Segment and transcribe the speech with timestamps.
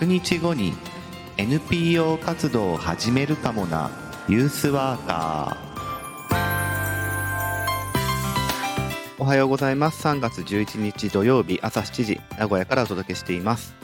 [0.00, 0.74] 100日後に
[1.38, 3.90] NPO 活動を始めるかもな
[4.28, 5.66] ユースワーカー。
[9.18, 10.06] おはようございます。
[10.06, 13.74] 3月11日土曜日朝7時名古屋からお届けしています。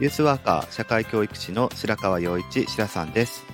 [0.00, 3.44] ユースワーカー社会教育士の白川陽一白さんです。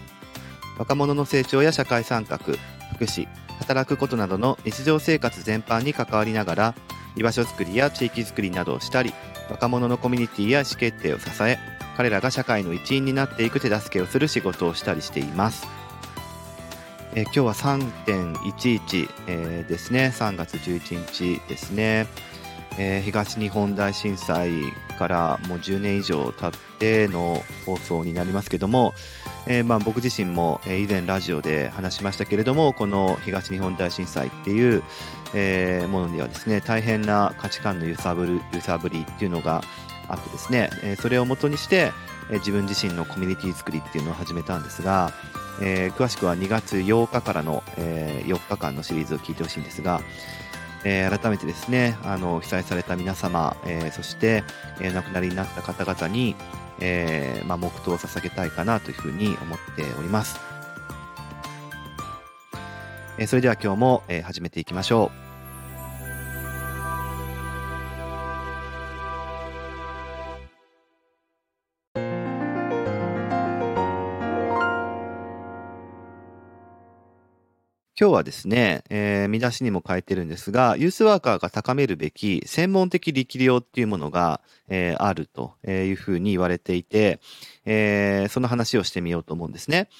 [0.78, 2.56] 若者の成長や社会参画福
[3.04, 3.28] 祉
[3.58, 6.74] 働くことなどの日常生活全般に関わりながら
[7.14, 9.12] 居場所づくりや地域づくりなどをしたり
[9.50, 11.58] 若者のコミュニティや意思決定を支え
[12.00, 15.68] 彼らが社会の一員になっていく手助けをする仕事をしたりしています。
[17.14, 20.10] え今日は3.11、えー、ですね。
[20.16, 22.06] 3月11日ですね、
[22.78, 24.50] えー、東日本大震災
[24.98, 28.94] からもう10年以上経っての放送になりますけども、
[29.46, 34.82] えー、まあ僕自身も以前ラジオで話しましたけれどもこの東日本大震災っていう、
[35.34, 39.62] えー、ものにはですね大変な価値観の揺さぶる揺さぶりっていうのが
[40.12, 41.92] あってですね、えそれをもとにして、
[42.30, 45.12] え自分自身のコミュニティ作りっていうのを始めたんですが、
[45.60, 50.00] えー、詳しくは2月8日からの、えー、4日間のシリーズを聞いてほしいんですが、
[50.84, 54.44] えー、改めてですねあの被災された皆様、えそして、
[54.80, 56.34] え亡くなりになった方々に、
[56.80, 60.40] えまあ、黙祷を捧げたいかなというふうに思っております、
[63.18, 65.29] えそれでは今日も、え始めていきましょう。
[78.00, 87.20] 今日はですね、えー、見出しにも書いてるんですが、ユースワーカーが高めるべき専門的力量っていうものが、えー、あるというふうに言われていて、
[87.66, 89.90] えー、その話をしてみようと思うんですね。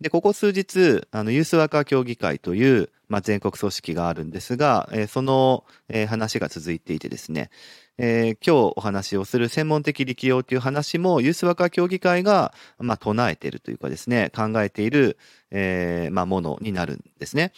[0.00, 7.50] で、ここ数日、あの、ユースワーカー協議会という、まあ、全国組織があるんですが、えー、その、えー、話が続いていてですね、
[7.98, 15.16] えー、今日お話をする専門的力量という話もユースワーカー協議会が、まあ、唱えているというかですね、考えている、
[15.50, 17.52] えー、まあ、ものになるんですね。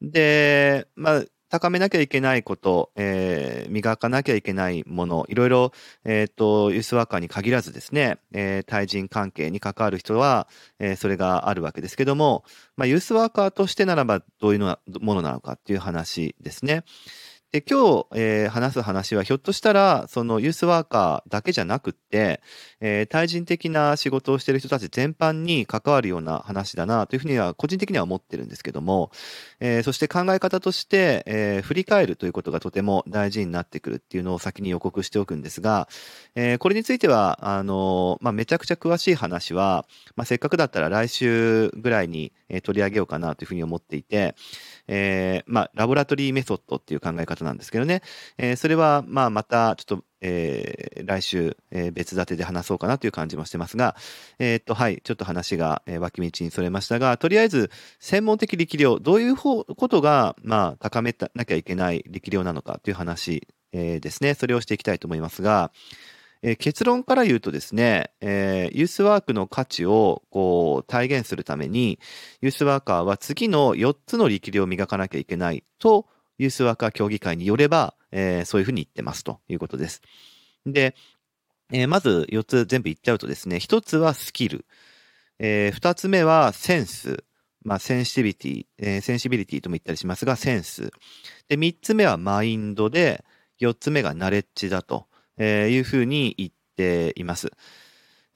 [0.00, 5.72] で、まあ、高めなきゃいけないこと、えー、磨かなきゃいけないもの、いろいろ、
[6.04, 10.48] えっ、ー、と、ユースワーカーに限らずですね、えー、対人関係に関わる人は、
[10.80, 12.44] えー、それがあるわけですけども、
[12.76, 16.82] まあ、ユースワーカーとしてならばどういうのものなのかっていう話ですね。
[17.56, 22.42] で今日、えー、話す話はひょっとしたらそのユースワーカーだけじゃなくって、
[22.82, 29.10] えー、対人的な仕事をしている人たち全般に関わるような話だなというふうには個人的には思ってるんですけども、
[29.58, 35.88] えー、そして考え方として、え振り返るということがとても大事になってくるっていうのを先に予告しておくんですが、
[36.34, 44.36] えこれについてはあのまあ、めちゃくちゃ詳しい話は、まあ、せっかくだったら来週ぐらいに、え取り上げようかなというふうに思っていて、
[44.88, 48.02] えまあ、ラボラトリーメソッドっていう考え方なんですけどね、
[48.36, 53.96] えー、それはまあまたちょっと、えー、来週、えー、別立てで話そうかなという感じもしてますが、
[54.38, 57.70] えー、っとはいちょっと話が、え、脇道にそれましたがとりあえず
[58.00, 64.34] 専門的力量どういうことが、まあ、高めなきゃいけない力量なのかという話、え、ですね。
[64.34, 65.70] それをしていきたいと思いますが、
[66.42, 71.98] え、結論から言うとですね、えー、ユースワークの価値をこう体現するために
[72.40, 76.06] ユースワーカーは次の4つの力量を磨かなきゃいけないと
[76.38, 80.02] ユースワーカー協議会によれば、えー、そういうふうに言ってますということです。
[80.66, 80.94] で、
[81.72, 84.66] えー、まず4つ全部言っちゃうとですね、1つはスキル、
[85.38, 87.24] えー、2つ目はセンス、
[87.62, 90.92] まあ、センシビリティ、えー、センシビリティとも言ったりしますが、センス。
[91.48, 93.24] で、3つ目はマインドで、
[93.60, 95.06] 4つ目がナレッジだと
[95.38, 97.50] いうふうに言っています。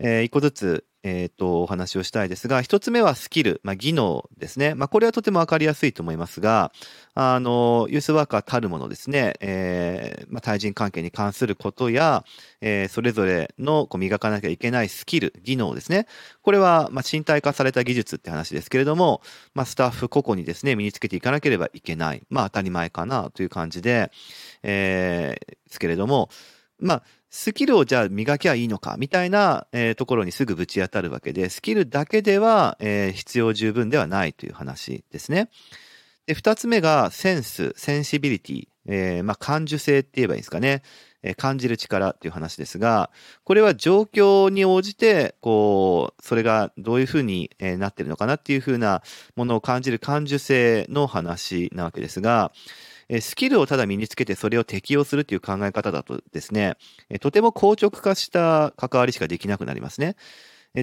[0.00, 4.74] えー、1個ずつえ、ー、と、お話をしたいですが、一つ目はスキル、まあ、技能ですね。
[4.74, 6.72] まあ、これはとてもわかりやすいと思いますが、
[7.14, 12.24] あの、ユースワーカーたるものですね、えー、まあ、対人関係に関することや、
[12.60, 16.06] えー、それぞれのこう磨かなきゃいけないスキル、技能ですね。
[16.42, 19.22] これは、ま、身体化された技術って話ですけれども、
[19.54, 22.22] ま、スタッフ個々にですね、身につけていかなければいけない。
[22.28, 24.10] まあ、当たり前かなという感じで、
[24.62, 26.28] えー、ですけれども、
[26.80, 35.48] まあ、スキルをじゃあ磨きゃいいのかみたいな、えー、ところにすぐぶち当たるわけで、スキルだけでは、えー、必要十分ではないという話ですね。
[36.26, 40.82] で、二つ目がセンス、センシビリティ、えー、まあ、感受性って言えばいいですかね。
[41.22, 43.10] えー、感じる力っていう話ですが、
[43.44, 49.02] これは状況に応じて、こう、それがどういうふうに、なってるのかなっていうふうな
[49.36, 52.52] ものを感じる感受性の話なわけですが、
[53.20, 56.76] スキルをただ身につけてそれを適用するという考え方だとですね、
[57.20, 60.16] とても硬直化した関わりしかできなくなりますね。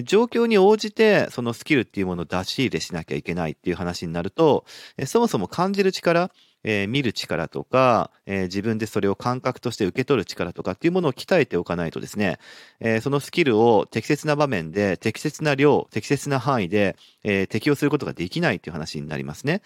[0.04, 4.66] 状況に応じてそのスキルっていうものを出し入れしなきゃいけないっていう話になると、
[5.06, 6.30] そもそも感じる力、
[6.64, 12.38] えー見る力とか、えー自分でそれを感覚として受け取る力とかっていうものを鍛えておかないとですね、
[12.80, 19.62] えーそのスキルを適切な場面で、適切な量、適切な範囲で、え適用することができないっていう話になりますね。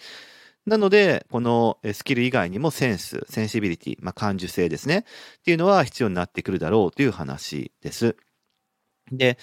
[0.66, 5.04] なので、このスキル以外にもセンス、センシビリティ、まあ、感受性ですね。
[5.40, 8.16] っていうのは必要になってくるだろうという話です。
[9.10, 9.38] で、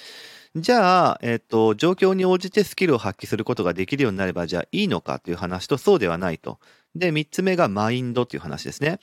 [0.56, 6.60] じゃあ、えっ、と、状況に応じてスキルを発揮することができるようになれば、じゃあいいのかという話と、そうではないと。
[6.95, 9.00] で、三つ目がマインドという話ですね。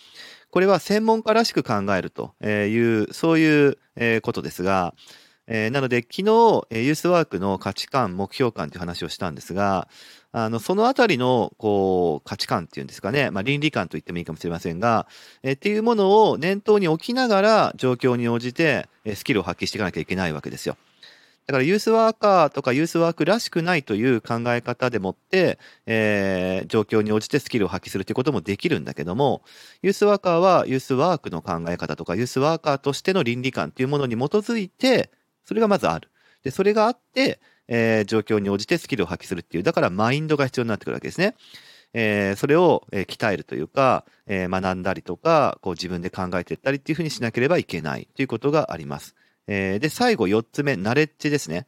[0.50, 3.78] これは専門家らしく考えるという、そういう
[4.22, 4.94] ことですが、
[5.48, 9.88] えーなので、昨日、えユースワークの価値観、目標観という話をしたんですが、
[10.32, 15.06] あの、そのあたりの、こう、価値観っていうんですかね、まあ、倫理観と言ってもいいかもしれませんが、
[15.42, 20.76] えーっていうものを念頭に置きながら、状況に応じて、えスキルを発揮していかなきゃいけないわけですよ。
[21.46, 29.42] だからユースワーカーとかユースワークらしくないという考え方でもって、えー状況に応じてスキルを発揮するということもできるんだけども、
[29.82, 35.10] ユースワーカーはユースワークの考え方とかユースワーカーとしての倫理観というものに基づいて、
[35.46, 36.10] それがまずある。
[36.42, 41.34] で、それがあって、えー状況に応じてスキルを発揮するっていう、だからマインドが必要になってくるわけですね。
[41.94, 49.14] えーそれを、えー鍛えるというか、え学んだりとか、こう自分で考えていったりっていうふうにしなければいけないということがあります。
[49.46, 51.66] えで、最後4つ目、ナレッジですね。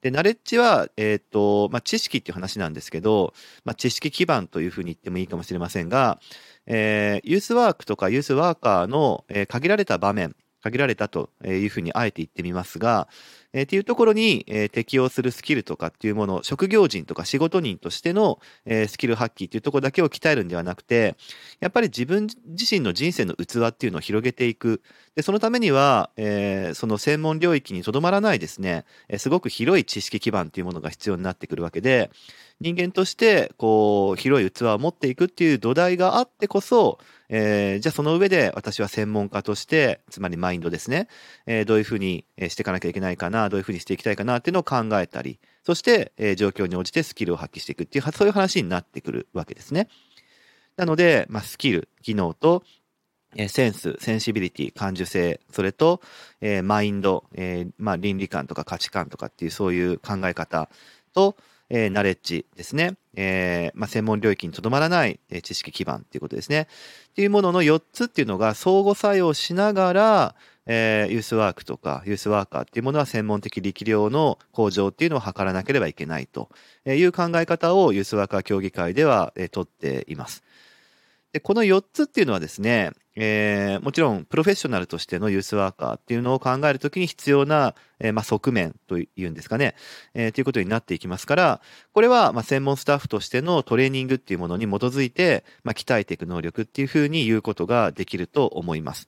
[0.00, 3.34] で、ナレッジは、えっ、と、まあ、知識っていう話なんですけど、
[3.64, 6.20] まあ、知識基盤というふうに言ってもいいかもしれませんが、
[6.66, 10.36] えーユースワークとかユースワーカーの、えー限られた場面、
[10.70, 13.08] 限られたというふうにあえて言ってみますが、
[13.52, 21.16] えーっていうところに、えー適用するスキルとかっていうもの、職業人とか仕事人としての、えースキル発揮っていうところだけを鍛えるんではなくて、
[21.60, 24.82] やっぱり自分自身の人生の器っていうのを広げていく。
[25.16, 32.10] で、そのためには、えーその専門領域にとどまらないですね、えーすごく広い知識基盤っていうものが必要になってくるわけで、
[32.60, 36.98] 人間として、こう、広い器を持っていくっていう土台があってこそ、
[37.30, 41.08] えーじゃあその上で私は専門家として、つまりマインドですね、
[41.46, 49.88] えーどういうふうにしていかなきゃいけないかな、どういうふうにしていきたいかなっていうのを考えたり、そして、えー状況に応じてスキルを発揮していくっていう、そういう話になってくるわけですね。
[50.76, 52.62] なので、まあ、スキル、技能と、
[53.36, 56.00] えーセンス、センシビリティ、感受性、それと、
[56.40, 60.70] えーマインド、えーまあ、倫理観とか価値観とかっていうそういう考え方
[61.12, 61.36] と、
[61.70, 62.96] えナレッジですね。
[63.14, 66.68] えま、専門領域にとどまらない、知識基盤っていうことですね。
[67.10, 70.34] っていうものの4つっていうのが相互作用しながら、
[70.66, 76.50] えーユースワークとかユースワーカーっていうものは専門的力量の向上っていうのを図らなければいけないと
[76.86, 80.44] いう考え方をユースワーカー協議会では、えー取っています。
[81.32, 89.74] で、この4つっていうのはですね、えーもちろんプロフェッショナルとしてのユースワーカーっていうのを考えるときに必要な、えーまあ、側面というんですかね、
[90.14, 91.60] えーということになっていきますから、
[91.92, 99.06] これはま専門スタッフとしてのトレーニングっていうものに基づいて、まあ、鍛えていく能力っていうふうに言うことができると思います。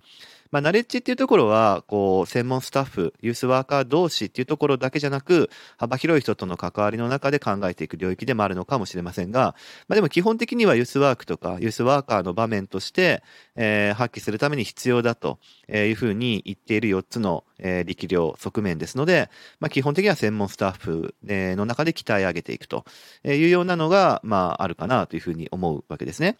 [0.50, 9.54] まあ、ナレッジっていうところは、こう、専門スタッフ、ユースワーカー同士っていうところだけじゃなく、幅広い人との関わりの中で考えていく領域でもあるのかもしれませんが、
[9.86, 13.22] まあ、でも基本的にはユースワークとかユースワーカーの場面として、
[13.54, 15.38] えー発揮するために必要だと
[15.68, 19.30] いうふうに言っている4つの、えー力量、側面ですので、
[19.60, 22.84] まあ、基本的には専門スタッフの中で鍛え上げていくと
[23.24, 26.36] いうようなのが、まあ、あるかなというふうに思うわけですね。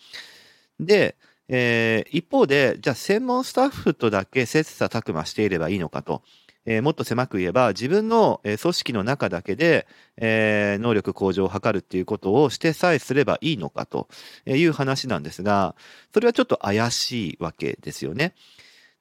[0.81, 1.17] で、
[1.53, 6.23] えー一方で、じゃあ専門スタッフとだけ切磋琢磨していればいいのかと。
[6.67, 14.09] えーもっと狭く言えば、自分の組織の中だけで、えー能力向上を図るっていうことをしてさえすればいいのかと
[14.47, 15.75] いう話なんですが、
[16.15, 18.35] それはちょっと怪しいわけですよね。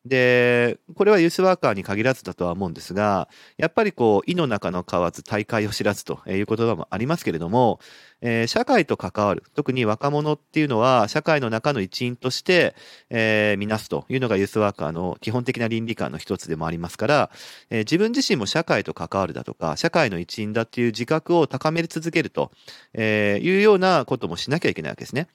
[0.05, 3.27] で、これはユースワーカーに限らずだとは思うんですが、
[3.57, 7.79] やっぱりこう、意の中の蛙、大会を知らずという言葉もありますけれども、
[8.21, 12.75] えー社会と関わる、特に若者っていうのは、社会の中の一員として、
[13.09, 17.29] えー見なすというのがユースワーカーの基本的な倫理観の一つでもありますから、
[17.69, 22.51] えー自分自身も社会と関わるだとか、社会の一員だっていう自覚を高め続けると、
[22.93, 25.27] えーいうようなこともしなきゃいけないわけですね。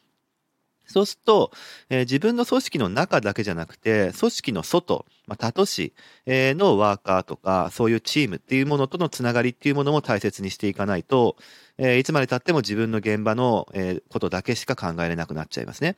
[0.86, 1.50] そうすると、
[1.88, 5.94] えー自分の組織の中だけじゃなくて、組織の外、まあ、他都市
[6.26, 11.36] のワーカーとか、そういうチームっていうものとのつながりっていうものも大切にしていかないと、
[11.78, 15.96] えーいつまで経っても自分の現場の、えことだけしか考えれなくなっちゃいますね。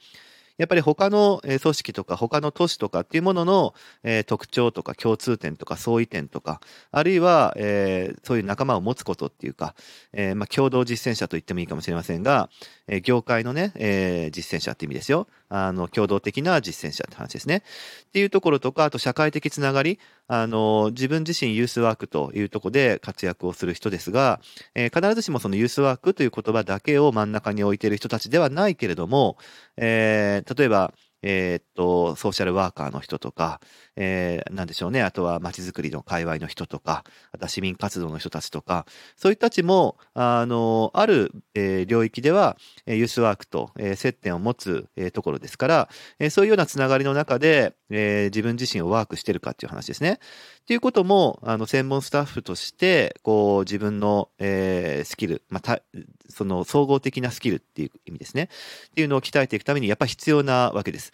[0.58, 6.60] やっぱり他の組織とか他の都市とかっていうものの、え特徴とか共通点とか相違点とか、
[6.90, 9.74] あるいは、えそういう仲間を持つことっていうか、
[10.12, 12.48] えま、共同実践者と言ってもいいかもしれませんが、
[12.88, 15.26] え業界のね、え実践者って意味ですよ。
[15.48, 17.62] あの、共同的な実践者って話ですね。
[18.08, 19.98] っていうところとか、あと社会的つながり、
[20.28, 24.40] あの、自分自身ユースワークというとこで活躍をする人ですが、
[24.74, 29.38] えー、必ずしもそのユースワークという言葉だけを真ん中に置いている人たちではないけれども、
[29.76, 30.92] えー、例えば、
[31.28, 33.60] えー、っと、ソーシャルワーカーの人とか、
[33.96, 35.02] えー、なんでしょうね。
[35.02, 37.02] あとは街づくりの界隈の人とか、
[37.32, 42.56] あとは市民活動の人たちとか、そういったちも、あの、ある、えー、領域では、
[42.86, 45.88] ユースワークと、えー、接点を持つ、えー、ところですから、
[46.20, 50.20] えー、そういうようなつながりの中で、えー、自分自身をワークしてるかっていう話ですね。
[50.60, 55.82] っていうことも、あの、専門スタッフとして、こう、自分の、えー、スキル、まあ、た、
[56.28, 58.48] その、総合的なスキルっていう意味ですね。
[58.90, 61.12] っていうのを鍛えていくために、やっぱ必要なわけです。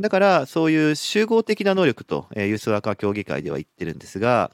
[0.00, 4.50] だから、そういう集合的な能力と、えー、ユースワーカー協議会では言ってるんですが、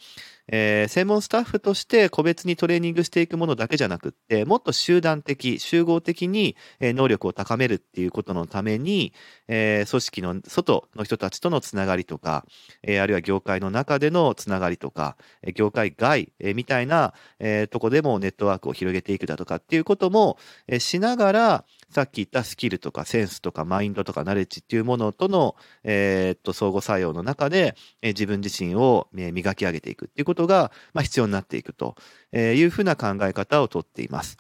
[0.53, 9.15] えー、専門スタッフとして個別にトレーニングしていくものだけじゃなくって、もっと集団的、集合的に能力を高めるっていうことのために、
[9.49, 12.45] えー、組織の外の人たちとのつながりとか、
[12.83, 15.17] えー、あるいは業界の中でのつながりとか、
[15.55, 31.97] 業界外、え、みたいな、え、とこでもネットワークを広げていくだとかっていうことも、え、しながら、さっき言ったスキルとかセンスとかマインドとかナレッジっていうものとの、えー、っと相互作用の中で、え、自分自身を、え、磨き上げていくっていうことが、まあ、必要になっていくと
[32.33, 34.39] いうふうな考え方をとっています。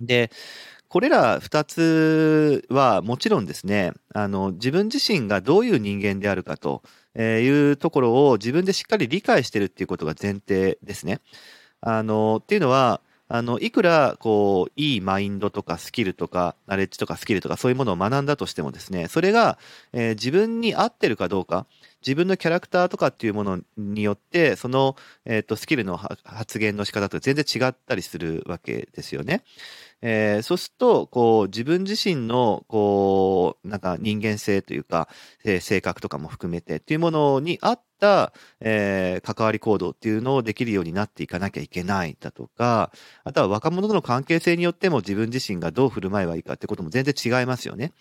[0.00, 0.30] で、
[0.88, 6.82] これら二つはもちろんですね、あの、自分自身がどういう人間であるかと
[7.18, 11.20] いうところを自分でしっかり理解してるっていうことが前提ですね。
[11.82, 19.58] あの、っていうのは、あの、いくら、こう、いいマインドとかスキルとか、ナレッジとかスキルとかそういうものを学んだとしてもですね、それが、
[19.92, 21.66] えー、自分に合ってるかどうか、
[22.00, 29.42] 自分のキャラクターとかっていうものによって、その、え、ー、と、スキルの発言の仕方と全然違ったりするわけですよね。
[30.00, 35.08] えー、そうすると、こう、自分自身の、こう、なんか人間性というか、
[35.44, 42.92] えー、性格とかも含めてっていうものに合った、えー、関わり行動っていうのをできるようになっていかなきゃいけないだとか、
[43.24, 47.92] あとは若者との関係性によっても自分自身がどう振る舞えばいいかってことも全然違いますよね。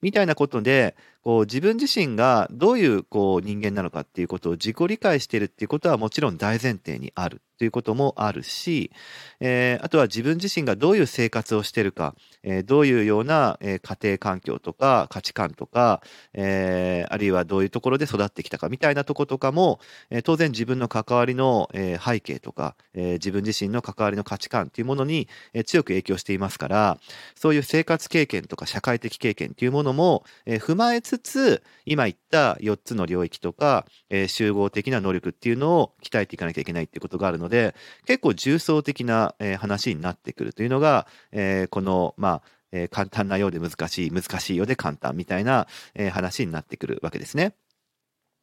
[0.00, 8.90] みたいなことで、こう自分自身がどういうこう人間なのかっていうことを自己理解してるっていうことはもちろん大前提にあるということもあるし、
[9.38, 16.02] えー、あとは自分自身がどういう生活をしているか、えー、どういうような、えー、家庭環境とか価値観とか、
[16.34, 19.78] えー、あるいはどういうところで育ってきたかみたいなとことかも、
[20.10, 26.98] えー、当然自分の関わりの、え、背景とか、えー、自分自身の関わりの価値観っていうものに、え、強く影響していますから、
[27.36, 37.74] そういう生活経験とか社会的経験っていうものも、え、踏まえつつつ、今言った4つの領域とか、えー、集合的な能力っていうのを鍛えていかなきゃいけないっていうことがあるので、
[38.06, 42.42] 結構重層的な、えー、話になってくるというのが、えー、この、まあ、
[42.72, 47.54] え、簡単なようで難しい、難しいようで簡単みたいな、え、話になってくるわけですね。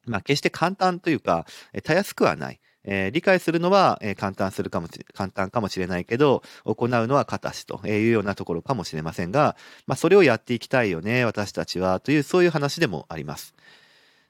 [0.06, 2.60] まあ、決して簡単というか、え、たやすくはない。
[2.84, 9.56] えー、理解するのは、えー、簡単するかも簡単かもしれないけど、行うのは形というようなところかもしれませんが、
[9.86, 13.54] まあ、それをやっていきたいよね、私たちは、という、そういう話でもあります。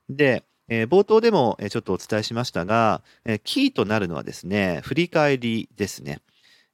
[0.09, 6.21] で、えー、冒頭でもちょっとお伝えしましたが、えー、キーとなるのはですね、振り返りですね。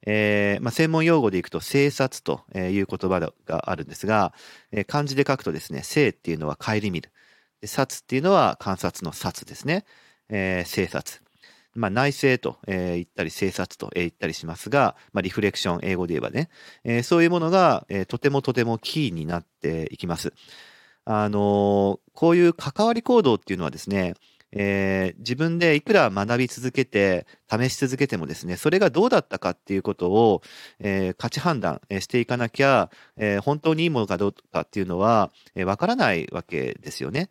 [0.05, 4.33] えーまあ、専門用語でいくと、生察という言葉があるんですが、
[4.71, 7.11] えー、漢字で書くとですね、生っていうのは顧みる。
[7.61, 9.85] で察っていうのは観察の察ですね。
[10.29, 11.26] えー、生察。
[11.77, 16.49] まあ、内政と、えー、言ったり、生察と、えー、言ったりしますが、まあ、リフレクション、英語で言えばね、
[16.83, 20.33] えー、そういうものが、えー、とてもとてもキーになっていきます。
[21.09, 24.15] あのこういう関わり行動っていうのはですね、
[24.51, 30.41] えー、自分でいくら学び続けて、試し続けてもですね、それがどうだったかっていうことを、
[30.79, 37.29] えー、価値判断していかなきゃ、えー、本当にいいものかどうかっていうのは、えー、からないわけですよね。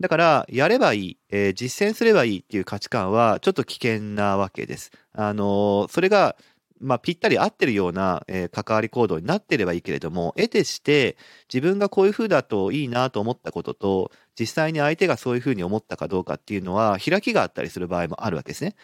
[0.00, 4.90] だから、やればいい、えー、実践すればいいっていう価値観は、ちょっと危険なわけです。
[5.12, 6.36] あのそれが
[6.80, 11.18] まあ、ぴったり合ってるような、えー、関わり行動になってればいいけれども、得てして
[11.52, 18.74] 自分がこういう風だといいなと思ったことと、実際に相手がそういう風に思ったかどうかっていうのは、開きがあったりする場合もあるわけですね。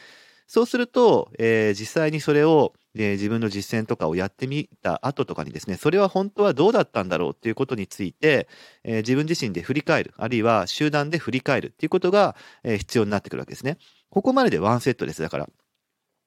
[0.46, 8.48] そうすると、えー、実際にそれを、えー、自分の実践とかをやってみた後とかにですね、それは本当はどうだったんだろうっていうことについて、
[8.84, 13.78] えー、自分自身で振り返る、あるいは集団で振り返るっていうことが、えー、必要になってくるわけですね。
[14.10, 15.22] ここまででワンセットです。
[15.22, 15.48] だから。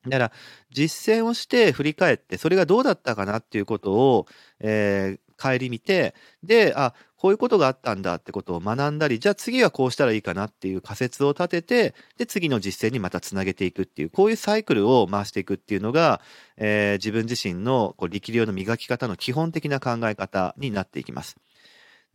[0.06, 0.32] だから、
[0.72, 4.28] 実践をして振り返って、それがどうだったかなっていうことを、
[4.60, 16.22] えー、帰り見て、で、あ、こういうことがあったんだってことを学んだり、じゃあ次はこうしたらいいかなっていう仮説を立てて、で、次の実践にまたつなげていくっていう、こういうサイクルを回していくっていうのが、
[16.56, 21.36] えー、自分自身のこう力量の磨き方の基本的な考え方になっていきます。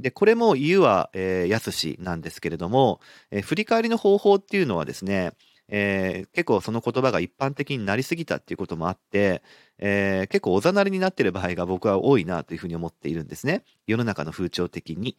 [0.01, 5.33] で、これも言うは、えー、やすしなんですけれども、えー、振り返りの方法っていうのはですね、
[5.69, 9.43] えー、結構その言葉が一般的になりすぎたっていうこともあって、
[9.79, 13.65] えー、結構おざなりになってる場合が僕は多いなというふうに思っているんですね。
[13.87, 15.17] 世の中の風潮的に。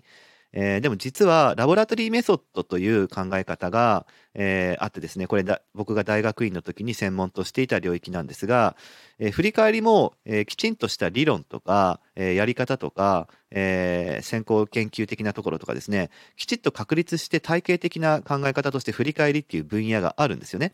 [0.57, 8.77] えー、でも実はラボラトリーメソッドという考え方が、えー、あってですね、これだ僕が大学院の時に専門としていた領域なんですが、
[9.19, 20.73] えー、振り返りも、えー、きちんとした理論とか、えー、やり方とか、えー、先行研究的なところとかですね、きちっと確立して体系的な考え方として振り返りっていう分野があるんですよね。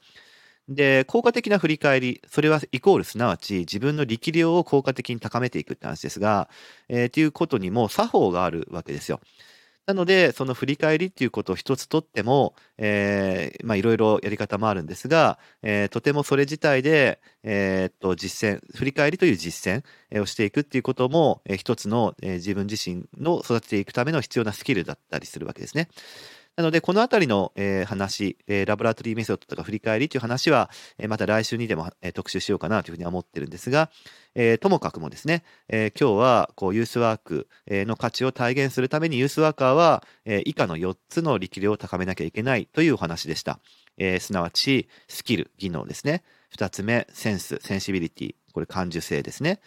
[0.69, 6.50] で、効果的な振り返り、それはイコールすなわち自分の力量を効果的に高めていくって話ですが、
[6.88, 9.19] えー、ということにも作法があるわけですよ。
[9.88, 25.89] なので、その振り返りっていうことを一つとっても、えー、まあいろいろやり方もあるんですが、えー、とてもそれ自体で、えー、っと、実践、振り返りという実践をしていくっていうことも、えー、一つの、えー、自分自身の育てていくための必要なスキルだったりするわけですね。
[26.58, 33.89] なので、このあたりの、えー、話、えー、ラボラトリーメソッドとか振り返りという話は、えー、また来週にでも、えー、特集しようかなというふうに思ってるんですが、
[34.36, 43.60] えー、ともかくもですね、えー、今日はこうユースワークの価値を体現するためにユースワーカーは、えー、以下の4つの力量を高めなきゃいけないというお話でした。
[43.98, 46.24] えー、すなわち、スキル、技能ですね。
[46.58, 48.36] 2つ目、センス、センシビリティ。
[48.53, 49.62] これ感受性ですね。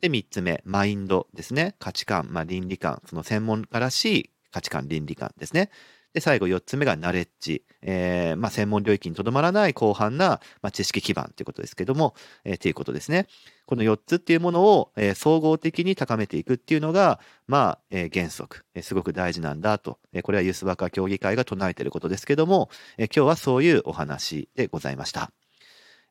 [0.00, 1.74] で、3つ目、マインドですね。
[1.80, 5.70] 価値観、まあ、倫理観、その専門家らしい価値観、倫理観ですね。
[6.18, 7.62] で、最後4つ目がナレッジ。
[7.80, 13.28] えー、まあ、専門領域にとどまらない広範な、まあ、知識基盤ということですけども、えー、っていうことですね。
[13.66, 25.30] この4つっていうものを、えー、総合的に高めていくっていうのが、まあ、えー、原則、えー、すごく大事なんだと、えー、これはユースワーカー協議会が唱えていることですけども、えー、今日はそういうお話でございました。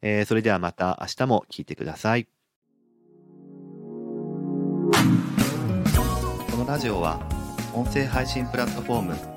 [0.01, 2.27] えー、それではまた明日も聞いてください。
[6.51, 7.19] このラジオは
[7.73, 9.36] 音声配信プラットフォーム